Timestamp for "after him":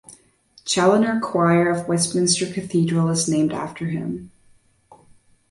3.53-4.31